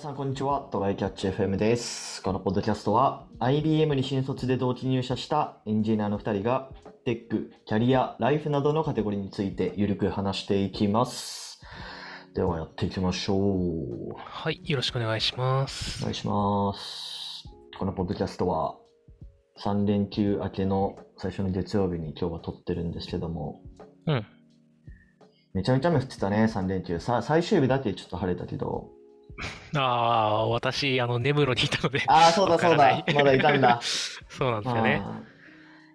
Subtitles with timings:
[0.00, 0.66] さん、こんにちは。
[0.72, 2.22] トライキャッチ FM です。
[2.22, 6.70] このポッドキャストは、IBM に新卒で同期入社したエンジニアの2人が、
[7.04, 11.60] テック、キャリア、ライフなどのカテゴリーについてゆるく話していきます。
[12.34, 14.12] では、やっていきましょう。
[14.12, 16.02] おはい、よろしくお願いします。
[16.02, 17.44] 願いします。
[17.78, 18.76] このポッドキャストは、
[19.62, 23.60] 3連休明けの最初の月曜日に今日は撮ってるんですけども、
[24.06, 24.26] うん。
[25.52, 26.98] めちゃめちゃ雨降ってたね、3連休。
[27.00, 28.98] さ、最終日だけちょっと晴れたけど。
[29.76, 32.76] ああ、私、あの、根室にいたので、ああ、そうだそう。
[32.76, 33.80] だまだいたんだ。
[34.28, 35.02] そうなんですよね。
[35.04, 35.20] あ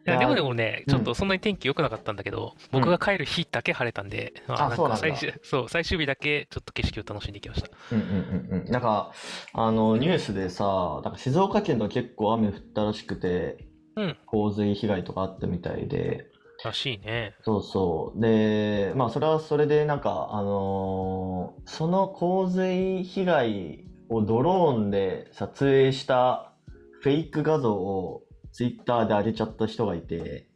[0.07, 7.69] いや、でもでもね、うんちょっとそんなに天気良くなかったんだけど、僕が帰る日だけ晴れたんで、あなんそうなんだか最終、そう、最終日だけちょっと景色を楽しんできました。
[7.91, 8.71] うんうんうんうん。
[8.71, 9.11] なんか、
[9.53, 13.57] あの、ニュースでさ、なんか静岡県とか結構雨降ったらしくて、
[13.95, 14.17] うん。
[14.27, 16.27] 洪水被害とかあったみたいで、
[16.65, 17.35] らしいね。
[17.43, 18.21] そうそう。
[18.21, 26.53] で、まあ、それはそれで、なんか、あのーその洪水被害をドローンで撮影した
[27.01, 30.47] フェイク画像をツイッターで上げちゃった人がいて、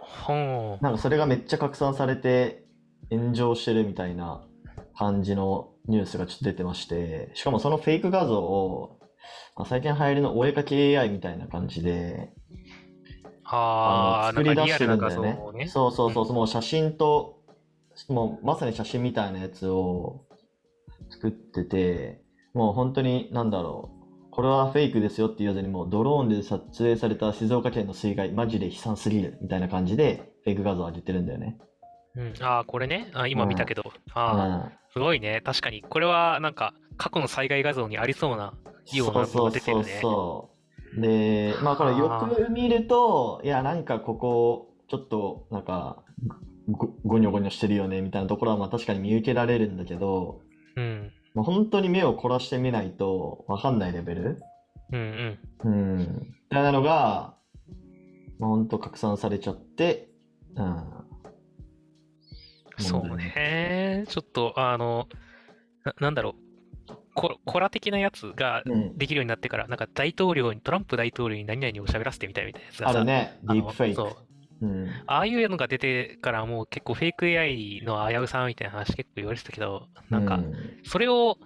[0.00, 2.64] ほなんかそれがめっちゃ拡散されて
[3.10, 4.44] 炎上してるみたいな
[4.96, 8.98] 感じのニュースがちょっと出てまして、しかもそのフェイク画像を、
[9.56, 12.32] まあ最近流行りのお絵かき AI みたいな感じで、
[13.50, 15.38] あ作り出してるんだよね。
[15.54, 15.68] ね。
[15.68, 17.42] そうそうそう、もう写真と、
[18.08, 20.26] もうまさに写真みたいなやつを
[21.10, 22.22] 作ってて、
[22.54, 23.98] もう本当に、なんだろう。
[24.30, 31.58] これはフェイクですよって言わずに、もうドローンで撮影された静岡県の水害、マジで悲惨すぎるみたいな感じで、フェイク画像を上げてるんだよね。
[32.14, 32.34] うん。
[32.40, 33.10] ああ、これね。
[33.14, 33.82] あ今見たけど。
[33.82, 34.72] うああ、ん。
[34.92, 35.40] すごいね。
[35.44, 35.82] 確かに。
[35.82, 38.54] これは、なんか、過去の災害画像にありそうな
[38.92, 39.98] ようなそうそうそうのが出てるね。
[40.02, 40.57] そう。
[40.94, 42.10] で、まあこれよ
[42.46, 46.02] く見ると、いや、なんかここ、ちょっと、なんか、
[46.70, 50.42] ごごにょごにょしてるよね、みたいなところは、まあ確かに見受けられるんだけど、
[50.76, 51.12] うん。
[51.34, 54.42] まあ、本当に目を凝らしてみないとわかんないレベル
[54.92, 55.70] うんうん。
[55.70, 55.98] うん。
[56.00, 56.06] み
[56.50, 57.34] たいなのが、
[58.38, 60.08] まあ、本当拡散されちゃって、
[60.56, 61.08] うん。
[62.78, 64.04] そうね。
[64.08, 65.08] ちょっと、あの、
[65.84, 66.47] な、なんだろう。
[67.18, 68.96] コ、コラ的なやつがうん。
[68.96, 74.06] できるようになってから、なんか大統領に、トランプ大統領に何々を喋らせてみたいみたいなやつがさ、あるね、ディープフェイクそ
[74.62, 74.66] う。。
[74.66, 74.88] うん。
[75.06, 81.38] ああいうのが出てからもう結構フェイク AI の危うさみたいな話結構言われてたけど、なんかう、んそれを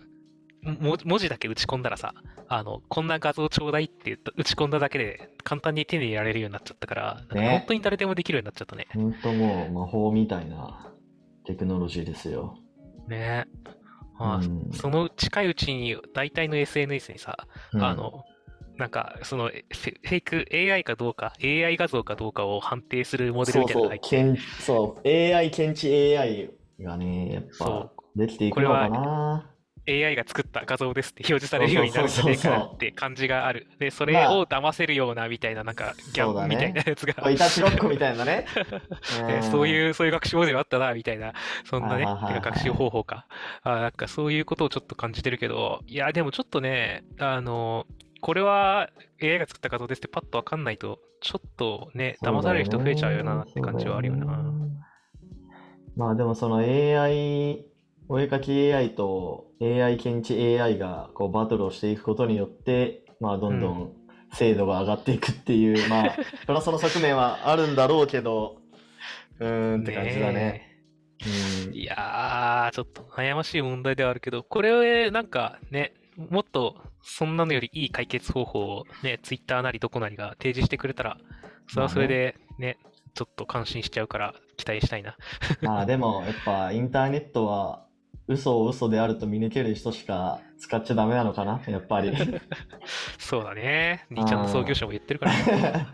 [0.65, 2.15] も文字だけ打ち込んだらさ、
[2.49, 8.87] あの、こんな画像ちょうだいって打ち込んだだけで簡単に手に入れられるようになっちゃったから、かね本当に誰でもできるようになっちゃったね。
[8.95, 10.93] 本当もう魔法みたいな
[11.45, 12.59] テクノロジーですよ。
[13.09, 13.47] ね
[14.23, 14.71] まあうん。
[14.73, 17.37] その近いうちに大体の SNS にさ、
[17.73, 17.83] うん。
[17.83, 18.25] あの、
[18.79, 25.09] なんか、そのフェイク AI かどうか、AI 画像かどうかを判定するモデルそうそうみたいなのが入って検そう。
[25.09, 26.51] AI 検知 AI
[26.81, 29.52] がねやっそぱできていくのかな
[29.93, 33.67] AI が作った画像ですって表示されるようになるんじゃねえかなって感じがある。
[33.79, 37.15] で、それを騙せるようなみたいな、なんか、ギャンみたいなやつが。
[37.15, 38.47] こういたちごっこみたいなね。
[39.27, 41.33] ねそういう、そういう学習モデルあったな、みたいな、
[41.65, 43.27] そんなね、学習方法か。
[43.63, 47.87] あ、なんかそういうことをちょっと感じてるけど、いや、でもちょっとね、あの、
[48.21, 48.89] これは
[49.21, 54.27] AI が作った画像ですってパッとわかんないと、ちょっとね、騙される人増えちゃうよなって感じはあるよな。
[54.27, 54.73] そうだね。
[55.97, 57.67] まあでもその AI、
[58.09, 63.93] お絵かき AI と AI 検知 AI がこうバトルをしていくことによって、まあどんどん
[64.35, 68.59] 精度が上がっていくっていう、 まあプラスの側面はあるんだろうけど、
[69.39, 70.69] うーんって感じだね。
[70.69, 70.73] うん
[71.73, 75.95] いやー、ちょっと悩ましい問題ではあるけど、これ、なんかね、
[76.31, 81.19] もっとそんなのよりいい解決方法をね、ツイッターなりどこなりが提示してくれたら、
[81.69, 82.79] それはそれでね、
[83.15, 85.17] ちょっと感心しちゃうから期待したいな。
[85.63, 87.87] まあでもやっぱインターネットは
[88.33, 92.13] 嘘を嘘であると見抜ける人しか使っちゃダメなのかな、 やっぱり。
[93.19, 94.07] そうだね。
[94.11, 95.87] 兄ちゃんの創業者も言ってるからね。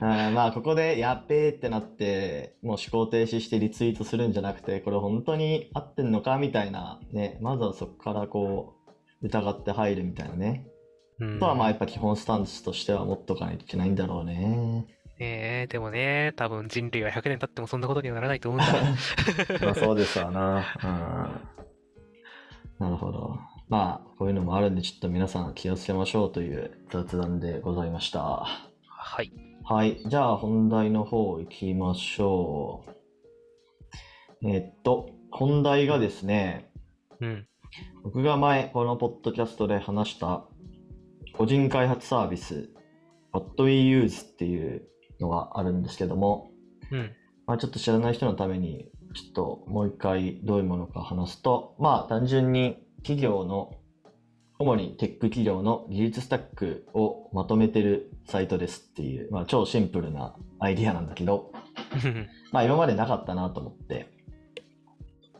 [0.32, 8.74] まあここでやっべーってなってもう思考停止してリツイートするんじゃなくてこれ本当に合ってんのかみたいなねまずはそこからこ
[9.22, 10.66] う疑って入るみたいなね
[11.18, 14.86] うんあとはまあやっぱ基本スタンスとしては持っとかないといけないんだろうね
[15.18, 18.70] ねえ、でもね、多分人類は100年経ってもそんなことにはならないと思うんだ。
[19.64, 21.65] まあそうですわなうん
[22.78, 23.38] なるほど
[23.68, 28.46] まあこういうのもあるんでちょっと皆さん気をつけましょうという雑談でございました
[29.08, 29.32] はい。
[29.62, 30.00] はい。
[30.04, 32.84] じゃあ本題の方行きましょ
[34.42, 34.50] う。
[34.50, 36.70] えっと、本題がですね、
[37.20, 37.46] うん。
[38.02, 40.44] 僕が前このポッドキャストで話した
[41.34, 42.68] 個人開発サービス、
[43.32, 44.88] What We Use っていう
[45.20, 46.50] のがあるんですけども、
[46.90, 47.12] うん。
[47.46, 53.74] まあ、ちょっと知らない人のために、ちょっともう一回どういうものか話すと、まあ単純に企業の
[54.58, 61.52] 主にテック企業の技術スタックをまとめてるサイトですっていう、まあ、超シンプルなアイディアなんだけど、
[62.52, 64.12] まあ今までなかったなと思って。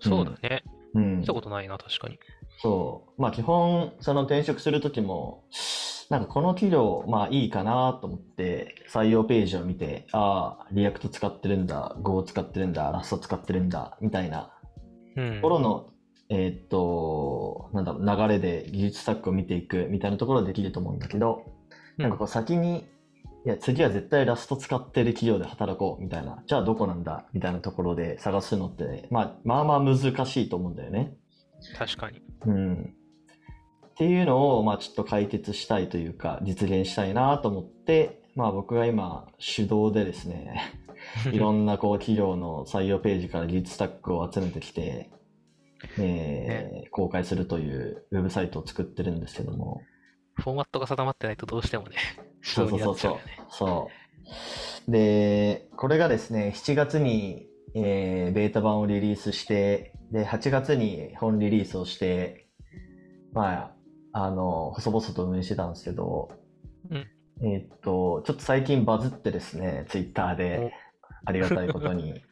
[0.00, 0.62] そうだね。
[0.94, 1.34] うん見た。
[1.34, 2.18] ことないな、確かに。
[2.62, 3.20] そう。
[3.20, 5.44] まあ基本、その転職するときも、
[6.08, 14.52] なんかこの企業、まあいいかなと思って、採用ページを見て、ああ、 React 使ってるんだ、Go 使ってるんだ、 Rust 使ってるんだ、みたいな
[15.16, 15.90] うんところの、
[16.28, 21.52] えーっと、なんだろう、流れで技術スタックを見ていくみたいなところはできると思うんだけど、
[21.96, 22.84] なんかこう先に、
[23.44, 31.14] いや、次は絶対ラスト使ってる企業で働こうみたいな、じゃあどこなんだみたいなところで探すのって、まあ、まあまあ難しいと思うんだよね。
[31.78, 32.20] 確かに。
[32.44, 32.94] うん。
[33.96, 40.60] っていうのを、まあちょっと解決したいというか、実現したいなと思って、まあ僕が今、手動でですね、
[41.32, 45.08] いろんなこう企業の採用ページから技術スタックを集めてきて、
[45.98, 49.80] えー公開するというウェブサイトを作ってるんですけども、
[50.34, 51.96] フォーマットが定まってないとどうしてもね、
[52.44, 53.18] そうそうそうそう。
[53.48, 53.90] そ
[54.88, 54.90] う。
[54.90, 62.46] で、これがですね、7月に、えーベータ版をリリースして、で、8月に本リリースをして、
[63.32, 63.75] まあ、
[64.18, 66.30] あの、細々と運営してたんですけど、
[66.90, 67.06] うん。
[67.42, 70.72] えーっと、ちょっと最近バズってですね、ツイッターで、
[71.26, 72.22] ありがたいことに、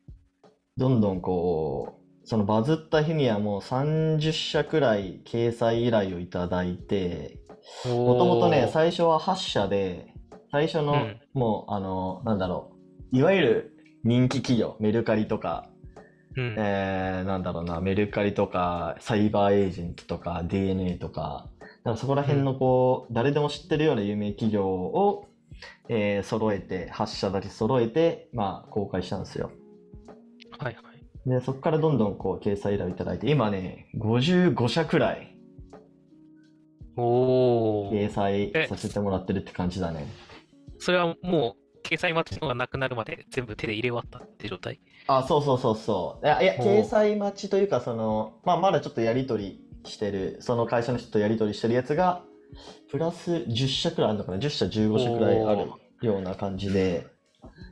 [0.76, 7.38] どんどんこう、そのバズった日にはもう30社くらい掲載依頼をいただいて、
[7.86, 10.12] もともとね、最初は8社で、
[10.52, 11.20] 最初の、うん。
[11.32, 12.72] もう、あの、なんだろ
[13.12, 15.70] う、いわゆる人気企業、メルカリとか、
[16.36, 21.48] うん、えー、なんだろうな、メルカリとか、サイバーエージェントとか、DNA とか、
[21.84, 25.28] なんかそこら辺のこう、誰でも知ってるような有名企業を、
[25.88, 29.50] えー揃えて、8社だけ揃えて、まあ、公開したんですよ。
[30.58, 31.28] はいはい。
[31.28, 35.36] で、そこからどんどんこう、掲載依頼をいただいて、今ね、55社くらい
[36.96, 38.08] おー。
[38.08, 40.06] 掲載えさせてもらってるって感じだね。
[40.78, 44.80] それはもう、掲載待ちのがなくなるまで全部手で入れ終わったって状態？
[45.06, 46.26] あ、そうそうそうそう。
[46.26, 52.22] いや、いや掲載待ちというか、その、まあ、まだちょっとやり取りしてる、その会社の人とやり取りしてるやつが、
[52.90, 55.70] プラス10社くらいあるのかな ?10 社、15社くらいある
[56.00, 57.06] ような感じで、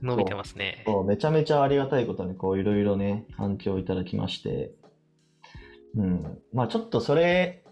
[0.03, 0.83] 伸びてますね。
[0.87, 4.73] そうめちゃめちゃありがたいことに、こう、いろいろね、反響いただきまして、
[5.97, 6.39] うん。
[6.53, 7.65] まあ、ちょっとそれ、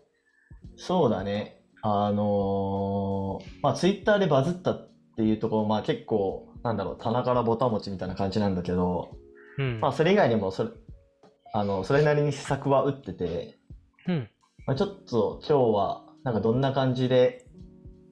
[0.76, 1.60] そうだね。
[1.82, 9.16] あのーまあ、ツイッターでバズったっていうところ、まあ、結構、なんだろう、棚からぼたもちみたいな感じなんだけど、
[9.58, 9.80] うん。
[9.80, 10.70] まあ、それ以外にもそれ、
[11.52, 13.58] あの、それなりに施策は打ってて、
[14.06, 14.28] うん。
[14.66, 17.46] まあ、ちょっと今日は、なんかどんな感じで、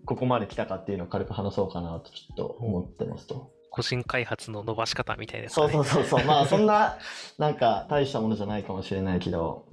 [0.06, 3.52] ここまで来たかっていうのを軽く話そうかなとちょっと思ってますと。
[3.70, 6.24] 個人開発の伸ばし方みたいなやつそうそうそうそう。
[6.24, 6.96] まあ、そんな、
[7.38, 9.66] なんか大したものじゃないかもしれないけど、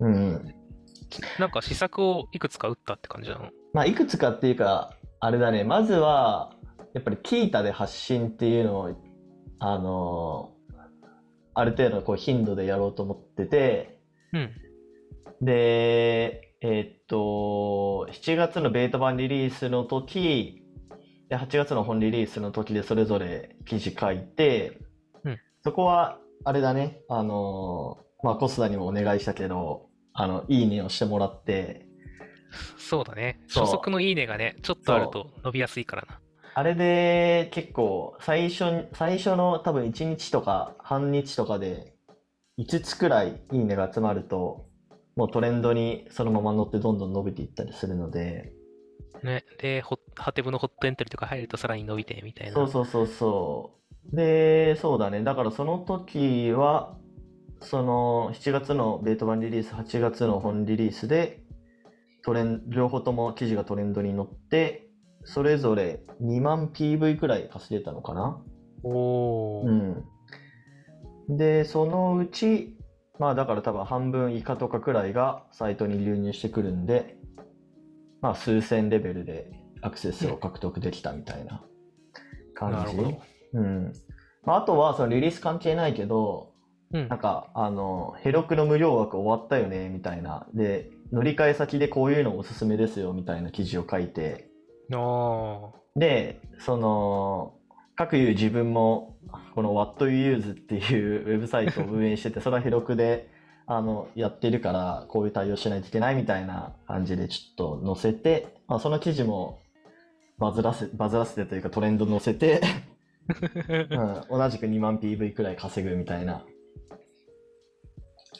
[0.00, 0.54] うん。
[1.38, 3.50] なんか施策をいくつか打ったって感じなの？
[3.72, 6.52] まあ、いくつかっていうか、あれだね、まずは、
[6.94, 8.94] やっぱりキータで発信っていうのを、
[9.58, 10.55] あの
[11.58, 13.98] ある程度こう頻度でやろうと思ってて、
[14.34, 14.50] うん。
[15.40, 20.62] で、えーっと、7月のベータ版リリースの時、
[21.30, 24.80] で8月の本リリースの時でそれぞれ記事書いて、
[25.24, 31.86] うんそこは、あれだね、あのまあ、コスダにもお願いしたけど、あの、いいねをしてもらって、
[32.76, 33.40] そうだね。
[33.48, 36.20] 初速のいいねがね、ちょっとあると伸びやすいからな。
[36.58, 41.92] あれで結構最初に、最初の多分1日とか半日とかで
[42.58, 44.64] 5つくらいいいねが集まると、
[45.16, 48.54] もうトレンドにそのまま乗ってどんどん伸びていったりするので、
[49.22, 49.44] ね。
[49.60, 52.54] で、ホハテブのホットエントリーとか入るとさらに伸びてみたいな。
[52.54, 53.72] そうそうそうそ
[54.10, 54.16] う。
[54.16, 55.22] で、そうだね。
[55.22, 56.96] だからその時は、
[57.60, 61.42] その7月のベータ版リリース、8月の本リリースで、
[62.24, 64.85] トレン両方とも記事がトレンドに乗って、
[65.26, 68.40] それぞれ2万 PV くらい稼げたのかな？
[68.84, 70.04] おー。
[71.28, 71.36] うん。
[71.36, 72.76] で、そのうち、
[73.18, 77.16] まあだから多分半分以下とかくらいがサイトに流入してくるんで、
[78.20, 79.50] まあ数千レベルで
[79.82, 81.60] アクセスを獲得できたみたいな
[82.54, 82.76] 感じ。
[82.76, 83.18] なるほど。
[83.54, 83.92] うん。
[84.44, 86.52] まああとはそのリリース関係ないけど、
[86.92, 87.18] うんなん。
[87.18, 90.46] かあの、ヘロクの無料枠終わったよねみたいな。
[90.54, 94.48] で、乗り換え先でこういうのおすすめですよみたいな記事を書いて。
[95.96, 97.54] で、その、
[97.96, 99.16] 各いう自分も、
[99.54, 103.28] この What You Use っていう ウェブサイトを運営してて、それは広くで、
[103.66, 109.60] あの、やってるから、こういう対応しないといけないみたいな感じでちょっと載せて、まあ、その記事も
[110.38, 112.60] バズらせ、バズらせてというかトレンド載せて、
[114.30, 116.44] うん、同じく2万 PV くらい稼ぐみたいな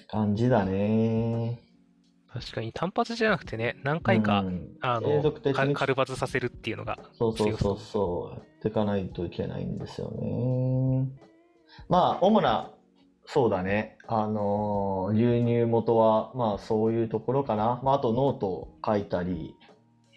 [0.08, 1.65] 感じだね。
[2.38, 11.08] 確かに単発じゃなくてね、何回か、うんあ継のか続的に軽バズさせるっていうのがそうそうそう強そうやっていかないといけないんですよね。
[11.88, 12.72] まあ、主な、
[13.24, 17.80] そうだね、あのー流入元は、まあ、そういうところかな。
[17.82, 19.54] まあ、あとノートを書いたり、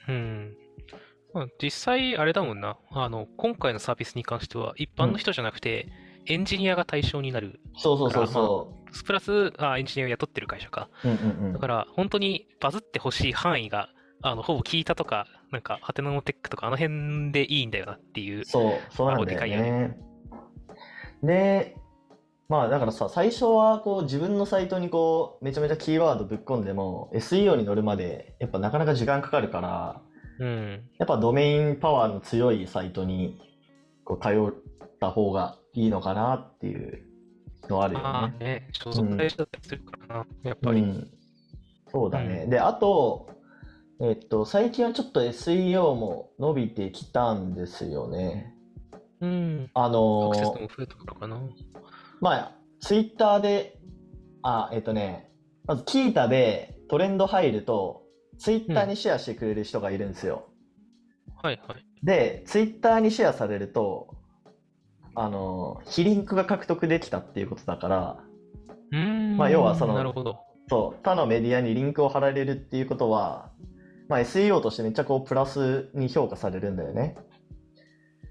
[0.08, 0.56] うん。
[1.34, 2.78] まあ実際、あれだもんな。
[2.92, 5.88] あの、今回のサービスに関しては、一般の人じゃなくて、
[6.26, 7.60] エンジニアが対象になる。
[7.78, 8.74] そうそうそうそ
[9.04, 10.90] プラス、あ、エンジニアを雇ってる会社か。
[11.04, 11.08] う。
[11.08, 13.90] うんうんうんだから、本当にバズってほしい範囲が、
[14.22, 18.46] あの、ほぼ聞いたとか、なんか、ハテナのテックとか、あの辺でいいんだよなっていう。
[18.46, 19.98] そう、そうなんだよでかいよね。
[21.24, 21.76] で、
[22.50, 30.02] まあだからさ、最初はこう自分のサイトにこうめちゃめちゃキーワードぶっ込んでも SEO に乗るまでやっぱなかなか時間かかるから、
[30.40, 30.90] うん。
[30.98, 33.40] やっぱドメインパワーの強いサイトに
[34.04, 34.54] こう頼っ
[35.00, 37.04] た方がいいのかなっていう
[37.68, 38.04] のはあるよね。
[38.04, 40.82] まあね、所属会社だったりするからな、やっぱり。
[40.82, 41.12] うん、
[41.92, 42.46] そうだね。
[42.48, 43.30] うで、あと、
[44.02, 48.56] えっと、最近はちょっと SEO も伸びてきたんですよね。
[49.22, 49.70] うん。
[49.74, 51.42] あのアクセスーも増えたからかな。
[52.22, 53.78] まあ、ツイッターで、
[54.42, 55.32] あ、えっとね、
[55.66, 58.04] まずキータでトレンド入ると、
[58.38, 60.48] ツイッターにシェアしてくれる人がいるんですよ。
[61.42, 61.86] はいはい。
[62.04, 64.16] で、ツイッターにシェアされると、
[65.16, 68.24] あの、非リンクが獲得できたっていうことだから。
[69.38, 70.40] まあ要はそのなるほど。
[70.70, 73.52] そう、他のメディアにリンクを貼られるっていうことは、
[74.08, 77.16] まあ SEO としてめっちゃこうプラスに評価されるんだよね。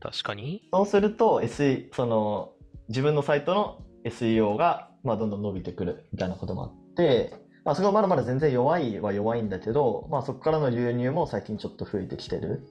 [0.01, 0.63] 確かに。
[0.73, 2.53] そうすると、SE、その、
[2.89, 12.67] 自分のサイトの SEO が、まあ、どんどん伸びてくるみたいなこともあって、まあ、そこはまだまだ全然弱いは弱いんだけど、まあ、そこからの流入も最近ちょっと増えてきてる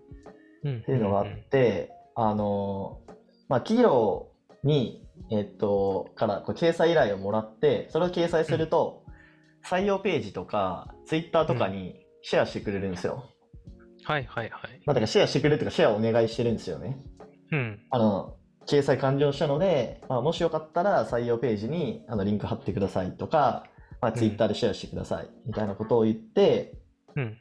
[0.64, 0.78] うん。
[0.80, 3.02] っていうのがあっんんて、あの、
[3.50, 4.30] まあ、企業
[4.64, 9.04] に、えっと、からこう掲載依頼をもらって、それを掲載すると、
[9.66, 13.26] 採用ページとか、ツイッターとかにシェアしてくれるんですよ。
[14.04, 14.82] はいはいはい。
[14.86, 16.98] まあ、だからシェアしてくれるとか、シェアをお願いしてるんですよね。
[17.52, 17.80] うん。
[17.90, 18.38] あの、
[18.68, 23.64] 掲載完了したので、まあ、もしよかったら採用ページにあのリンク貼ってくださいとか、
[24.02, 26.78] まあ、ツイッターでシェアしてくださいみたいなことを言って、
[27.16, 27.38] うん。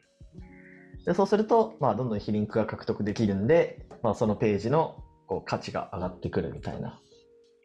[1.04, 7.00] でそうすると、まあ、どんどん非リンクが獲得できるんで、まあ、そのページのこう価値が上がってくるみたいな。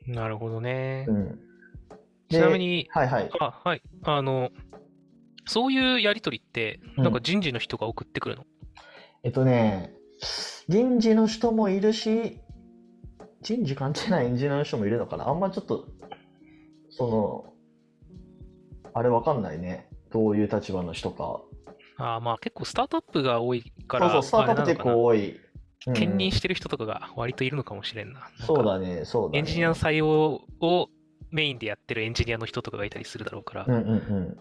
[0.07, 1.13] なるほどねう。
[1.13, 1.37] ん、で
[2.29, 3.29] ちなみに、はいはい。
[3.39, 3.81] あ、はい。
[4.03, 4.49] あの、
[5.45, 8.45] そういうやりとりって、うんなんか人事の人が送ってくるの、
[9.23, 9.93] えっとね、
[10.67, 12.39] 人事の人もいるし、
[13.41, 15.27] 人事関係ないエンジニアの人もいるのかな？
[15.29, 15.87] あんまちょっと、
[16.89, 17.53] その、
[18.93, 19.89] あれわかんないね。
[20.11, 21.41] どういう立場の人か。
[21.97, 25.39] あーまあ結構スタートアップが多いから、そうそう、スタートアップ結構多い。
[25.87, 28.19] うん兼任してる人とかが割といるのかもしれんな。
[28.19, 29.39] なんかそうだね、そうだね。
[29.39, 30.07] エンジニアの採用
[30.59, 30.89] を
[31.31, 33.65] メインでやってるエンジニアの人とかがいたりするだろうから。
[33.67, 34.37] うんうんうん。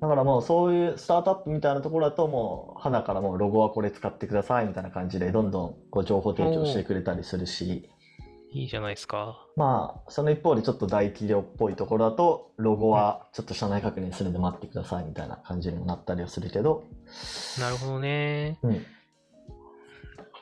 [0.00, 7.88] だからもうそういうスタートアップみたいなところだともう、花からもうロゴはこれ使ってくださいみたいな感じで、どんどんこう情報提供してくれたりするし、
[8.52, 9.44] いいじゃないですか。
[9.56, 16.84] まあ、その一方でちょっと大企業っぽいところだと、ロゴはちょっと社内確認するんで待ってくださいみたいな感じにもなったりはするけど、
[17.58, 18.58] なるほどね。
[18.62, 18.86] うん。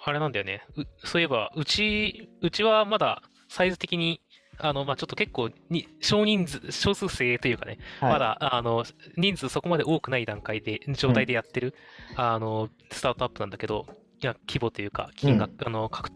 [0.05, 0.65] あれなんだよね。
[0.77, 4.21] うそういえば、うち、うちはまだサイズ的に、
[4.59, 8.85] あの、まあ、ちょっと結構に、少人数、少数制というかね、はいまだ、あの、
[9.17, 11.75] 人数そこまで多くない段階で、状態でやってる、
[12.17, 13.87] あの、スタートアップなんだけど、
[14.23, 16.11] いや、規模というか、金額、あの、かく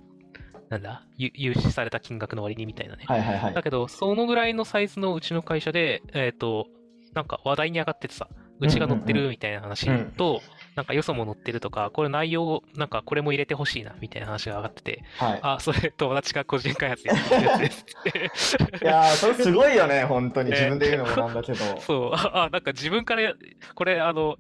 [0.69, 3.05] なんだ、ゆ融資された金額の割にみたいなね。
[3.07, 3.63] はいはいはいだ。
[3.63, 6.67] けど、そのぐらいのサイズのうちの会社で、えっ、と、
[7.15, 8.29] なんか話題に上がっててさ、
[8.61, 10.43] うちが乗ってるみたいな話うんと、
[10.77, 15.41] なんかよそも乗ってるとか、これ内容、なんかこれも入れてほしいな、みたいな話が上がってて、はい。
[15.43, 18.85] あ、それ友達が個人開発やってるやつですって。
[18.85, 20.51] いやー、それすごいよね、本当に。
[20.51, 21.59] ね自分で言うのもなんだけど。
[21.81, 23.33] そう、あ、あなんか自分からや、
[23.75, 24.37] これ、あの、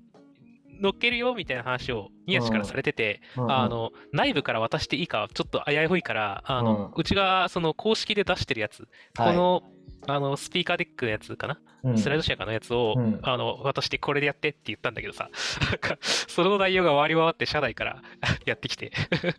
[0.78, 9.62] 乗っけるよみたいな話を宮地からされてて、うんうんあの内部から渡していいかちょっと危ういからあの、うちがその公式で出してるやつ、はいこの
[10.09, 11.99] あのスピーカーデックのやつかな、うん。
[11.99, 13.21] スライドシェアかのやつを、うん。
[13.23, 15.31] あの渡してこれでやってって言ったんだけどさ。
[15.71, 18.03] なんかその内容が回り回って社内から
[18.47, 18.93] やってきて。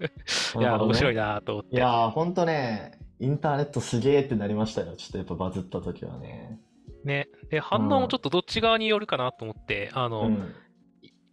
[0.60, 1.36] いや、面白いな。
[1.36, 1.76] なと思って。
[1.76, 4.96] いやー、本当ね、インターネットすげーってなりましたよ。
[4.96, 6.60] ちょっとやっぱバズった時はね。
[7.04, 7.28] ね。
[7.50, 10.56] で反応もちょっとどっち側によるかなと思ってあの、うん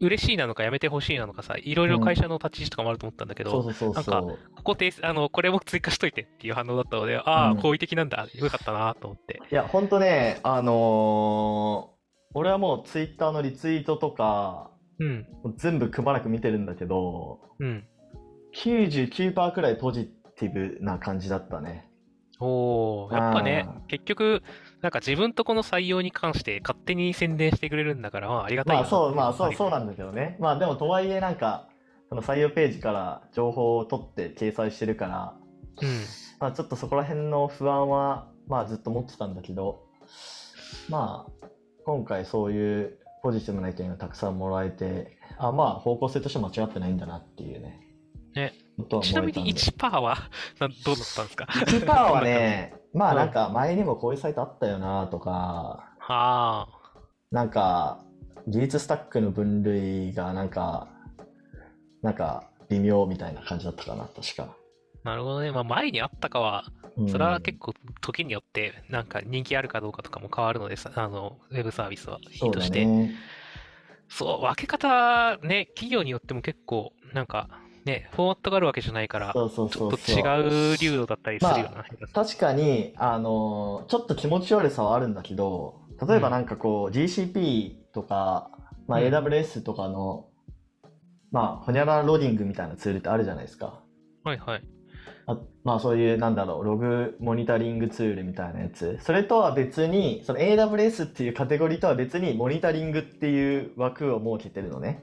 [0.01, 4.39] 嬉しいなのかやめてほしいなのかさいろいろ会社の立ち位置とかもあると思ったんだけど、そうそうそうなんそう。
[4.57, 7.57] ここであのこれも追加しといてっていう反応だったのでああ、うん。
[7.59, 8.27] 好意的なんだ。
[8.35, 9.41] よかったなと思って。
[9.51, 11.95] いや、ほんとね、あのー
[12.37, 15.27] 俺はもうツイッターのリツイートとか、うん。
[15.57, 17.87] 全部くまなく見てるんだけど、うん。
[18.57, 21.89] 99%くらいポジティブな感じだったね。
[22.41, 24.43] おー、やっぱねあ、結局、
[24.85, 30.37] なんか自分とこの採用に関して勝手に宣伝してくれるんだから、まあありがたいなまあそう、まあそう、はいそうなんだけどね。
[30.38, 31.71] まあでもとはいえなんか、
[32.11, 35.35] その採用ページから情報を取って掲載してるから、
[35.81, 35.88] うん。
[36.38, 39.87] まあちょっとそこら辺の不安は、まあずっと持ってたんだけど、
[40.91, 41.47] まあ
[41.87, 47.81] 今回そういうポジティブな意見がたくさんもらえて、あ、まあ方向性として間違ってないんだなっていうね。
[48.35, 48.53] ね。
[49.02, 49.99] ちなみに思えたんで。
[49.99, 50.16] 1% は
[50.61, 51.45] などうだったんですか？
[51.50, 56.66] 1%はね、 まあうんなんか前にもこういうサイトあったよなとか、あ
[57.31, 58.04] なんか
[58.47, 60.88] 技術スタックの分類がなんか、
[62.02, 64.45] なんか微妙みたいな感じだったかな、確か。
[64.45, 64.54] あ、
[65.04, 65.50] なるほどね。
[65.50, 66.64] まあ前にあったかは、
[66.97, 72.85] うんそれは結構時によって、なんか人気あるかどうかとかも変わるのでさ、あの、ウェブサービスはそだいういとして。
[72.85, 73.11] ね。
[74.09, 77.49] そう、分け方、ね、企業によっても結構、なんか、
[77.85, 79.97] ね、フォーマットがあるわけじゃないから、そうそうちょっと。
[80.11, 81.85] 違う流度だったりするよな。
[82.12, 88.50] 確かに、あの、ちょっと気持ち悪さはあるんだけど、例えばなんかこう、GCP とか、
[88.87, 90.29] まあ、うん AWS とかの、
[91.31, 93.81] まあ、ホニャラローディングみたいなツールってあるじゃないですか。
[94.25, 94.62] はいはい。
[95.26, 105.03] あまあそういうなんだろうログモニタリングツールみたいなやつそれとは別にその AWS っていうカテゴリーとは別にモニタリングっていう枠を設けてるのね、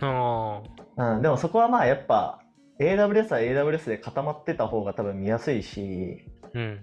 [0.00, 0.62] あ
[0.96, 2.40] うん、でもそこはまあやっぱ
[2.80, 6.80] AWS は AWS で固まってた方が多分見やすいし、あ、うん。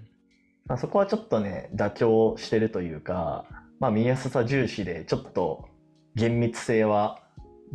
[0.65, 3.45] まあ、そこはちょっとね妥協してるというか、
[3.79, 5.67] まあ、見やすさ重視でちょっと
[6.15, 7.19] 厳密性は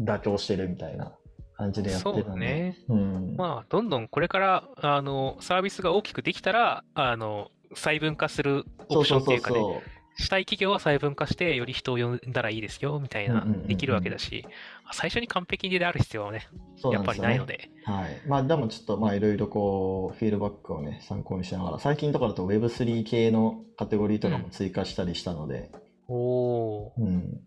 [0.00, 1.12] 妥協してるみたいな
[1.58, 2.78] 感じでやってそうるので、ね。
[2.88, 10.22] うん、まあ、どんどんこれから、あの、サービスが大きくできたら、あの、細分化するオプションっていうかね、そう。
[10.22, 14.46] 主体企業は細分化して、より人を呼んだらいいですよ、みたいなうんうんうんうん、できるわけだし、
[14.92, 17.70] 最初に完璧である必要はね、そうやっぱりないので。
[17.84, 18.20] はい。
[18.26, 25.70] まあでもちょっとまあいろいろこうフィードバックをね参考にしながら最近とかだと Web3 系のカテゴリーとかも追加したりしたので、
[26.08, 27.40] おー、うん。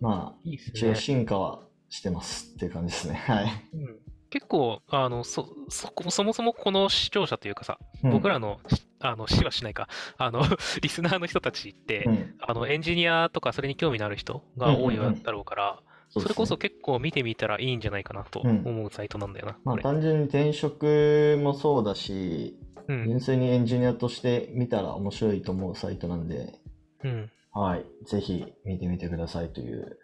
[0.00, 0.94] まあいいです一応ね。
[0.96, 3.14] 進化はしてますっていう感じですね。
[3.26, 3.46] はい。
[3.74, 8.60] うん結構、あの、そ、そこ、そもそもこの視聴者というかさ、うん僕らの、
[9.00, 10.42] あの、死はしないか、あの、
[10.80, 19.82] リスナーの人たちって、うんあの、エンジニアとかそれに興味のある人が多いうんうんうんだろうから、それこそ結構見てみたらいいんじゃないかなとうん思うサイトなんだよな、まあこれ。
[19.82, 23.04] 単純に転職もそうだし、うん。
[23.06, 26.58] 純粋にエンジニアとして見たら面白いと思うサイトなんで、
[27.04, 27.30] うん。
[27.52, 27.84] はい。
[28.06, 29.98] ぜひ見てみてくださいという、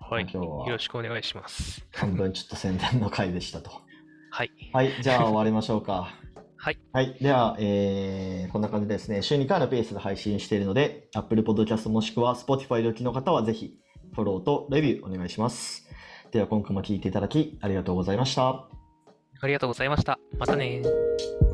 [0.00, 0.22] はい。
[0.22, 1.84] 今日はよろしくお願いします。
[1.92, 3.70] 半分ちょっと宣伝の回でしたと。
[4.30, 4.50] はい。
[4.72, 6.14] はい、じゃあ終わりましょうか。
[6.56, 6.78] はい。
[6.92, 7.14] はい。
[7.20, 13.74] では、えーこんな感じでですね、週2回のペースで配信しているので、Apple Podcast もしくは Spotify でお聞きの方はぜひ、
[14.18, 15.88] フォローとレビューお願いします。
[16.32, 18.66] では、今回も聴いていただきありがとうございました。
[19.40, 20.18] ありがとうございました。
[20.38, 21.47] またねー。